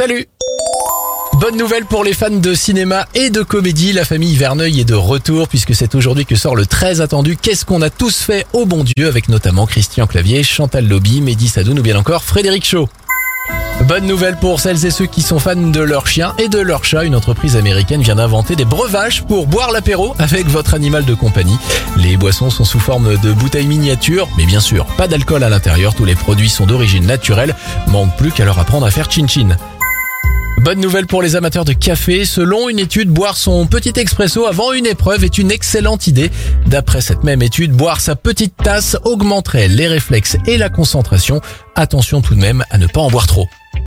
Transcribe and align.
Salut 0.00 0.26
Bonne 1.40 1.58
nouvelle 1.58 1.84
pour 1.84 2.04
les 2.04 2.14
fans 2.14 2.30
de 2.30 2.54
cinéma 2.54 3.06
et 3.14 3.28
de 3.28 3.42
comédie, 3.42 3.92
la 3.92 4.06
famille 4.06 4.34
Verneuil 4.34 4.80
est 4.80 4.84
de 4.86 4.94
retour 4.94 5.46
puisque 5.46 5.74
c'est 5.74 5.94
aujourd'hui 5.94 6.24
que 6.24 6.36
sort 6.36 6.56
le 6.56 6.64
très 6.64 7.02
attendu 7.02 7.36
Qu'est-ce 7.36 7.66
qu'on 7.66 7.82
a 7.82 7.90
tous 7.90 8.22
fait 8.22 8.46
au 8.54 8.64
bon 8.64 8.82
Dieu 8.82 9.08
avec 9.08 9.28
notamment 9.28 9.66
Christian 9.66 10.06
Clavier, 10.06 10.42
Chantal 10.42 10.88
Lobby, 10.88 11.20
Mehdi 11.20 11.48
Sadoun 11.48 11.78
ou 11.78 11.82
bien 11.82 11.96
encore 11.96 12.24
Frédéric 12.24 12.64
Shaw. 12.64 12.88
Bonne 13.86 14.06
nouvelle 14.06 14.36
pour 14.36 14.58
celles 14.58 14.86
et 14.86 14.90
ceux 14.90 15.04
qui 15.04 15.20
sont 15.20 15.38
fans 15.38 15.54
de 15.54 15.80
leur 15.80 16.06
chien 16.06 16.32
et 16.38 16.48
de 16.48 16.58
leur 16.58 16.82
chat. 16.82 17.04
Une 17.04 17.14
entreprise 17.14 17.56
américaine 17.56 18.00
vient 18.00 18.16
d'inventer 18.16 18.56
des 18.56 18.64
breuvages 18.64 19.24
pour 19.24 19.46
boire 19.46 19.70
l'apéro 19.70 20.14
avec 20.18 20.46
votre 20.46 20.72
animal 20.72 21.04
de 21.04 21.12
compagnie. 21.12 21.58
Les 21.98 22.16
boissons 22.16 22.48
sont 22.48 22.64
sous 22.64 22.80
forme 22.80 23.18
de 23.18 23.32
bouteilles 23.34 23.66
miniatures, 23.66 24.30
mais 24.38 24.46
bien 24.46 24.60
sûr, 24.60 24.86
pas 24.96 25.08
d'alcool 25.08 25.44
à 25.44 25.50
l'intérieur. 25.50 25.94
Tous 25.94 26.06
les 26.06 26.14
produits 26.14 26.48
sont 26.48 26.64
d'origine 26.64 27.04
naturelle. 27.04 27.54
Manque 27.88 28.16
plus 28.16 28.32
qu'à 28.32 28.46
leur 28.46 28.58
apprendre 28.58 28.86
à 28.86 28.90
faire 28.90 29.10
chin-chin. 29.10 29.58
Bonne 30.62 30.80
nouvelle 30.80 31.06
pour 31.06 31.22
les 31.22 31.36
amateurs 31.36 31.64
de 31.64 31.72
café. 31.72 32.26
Selon 32.26 32.68
une 32.68 32.78
étude, 32.78 33.08
boire 33.08 33.38
son 33.38 33.66
petit 33.66 33.94
expresso 33.96 34.46
avant 34.46 34.72
une 34.72 34.84
épreuve 34.84 35.24
est 35.24 35.38
une 35.38 35.50
excellente 35.50 36.06
idée. 36.06 36.30
D'après 36.66 37.00
cette 37.00 37.24
même 37.24 37.40
étude, 37.40 37.72
boire 37.72 37.98
sa 37.98 38.14
petite 38.14 38.54
tasse 38.58 38.98
augmenterait 39.04 39.68
les 39.68 39.88
réflexes 39.88 40.36
et 40.46 40.58
la 40.58 40.68
concentration. 40.68 41.40
Attention 41.76 42.20
tout 42.20 42.34
de 42.34 42.40
même 42.40 42.62
à 42.68 42.76
ne 42.76 42.86
pas 42.86 43.00
en 43.00 43.08
boire 43.08 43.26
trop. 43.26 43.48